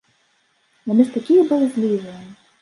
Яны 0.91 1.05
ж 1.09 1.13
такія 1.17 1.45
баязлівыя! 1.53 2.17